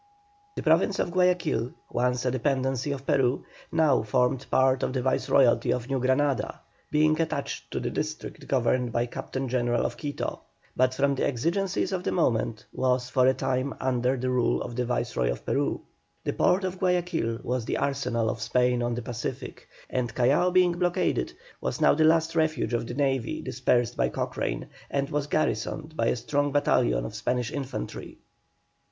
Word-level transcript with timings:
The 0.55 0.63
province 0.63 0.97
of 0.97 1.11
Guayaquil, 1.11 1.73
once 1.91 2.25
a 2.25 2.31
dependency 2.31 2.91
of 2.91 3.05
Peru, 3.05 3.45
now 3.71 4.01
formed 4.01 4.49
part 4.49 4.81
of 4.81 4.93
the 4.93 5.01
Viceroyalty 5.03 5.71
of 5.71 5.91
New 5.91 5.99
Granada, 5.99 6.59
being 6.89 7.21
attached 7.21 7.69
to 7.69 7.79
the 7.79 7.91
district 7.91 8.47
governed 8.47 8.91
by 8.91 9.03
the 9.03 9.11
Captain 9.11 9.47
General 9.47 9.85
of 9.85 9.97
Quito, 9.97 10.41
but 10.75 10.95
from 10.95 11.13
the 11.13 11.23
exigencies 11.27 11.91
of 11.91 12.03
the 12.03 12.11
moment 12.11 12.65
was 12.73 13.11
for 13.11 13.27
a 13.27 13.35
time 13.35 13.73
again 13.73 13.77
under 13.87 14.17
the 14.17 14.31
rule 14.31 14.63
of 14.63 14.75
the 14.75 14.85
Viceroy 14.85 15.29
of 15.29 15.45
Peru. 15.45 15.81
The 16.23 16.33
port 16.33 16.63
of 16.63 16.79
Guayaquil 16.79 17.41
was 17.43 17.65
the 17.65 17.77
arsenal 17.77 18.27
of 18.27 18.41
Spain 18.41 18.81
on 18.81 18.95
the 18.95 19.03
Pacific, 19.03 19.67
and, 19.87 20.15
Callao 20.15 20.49
being 20.49 20.71
blockaded, 20.71 21.33
was 21.61 21.79
now 21.79 21.93
the 21.93 22.05
last 22.05 22.35
refuge 22.35 22.73
of 22.73 22.87
the 22.87 22.95
navy 22.95 23.39
dispersed 23.43 23.95
by 23.97 24.09
Cochrane, 24.09 24.67
and 24.89 25.11
was 25.11 25.27
garrisoned 25.27 25.95
by 25.95 26.07
a 26.07 26.15
strong 26.15 26.51
battalion 26.51 27.05
of 27.05 27.13
Spanish 27.13 27.51
infantry. 27.51 28.17